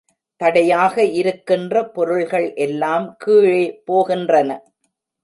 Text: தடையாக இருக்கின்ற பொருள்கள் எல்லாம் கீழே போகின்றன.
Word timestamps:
தடையாக 0.41 1.03
இருக்கின்ற 1.19 1.83
பொருள்கள் 1.89 2.47
எல்லாம் 2.65 3.05
கீழே 3.17 3.61
போகின்றன. 3.87 4.49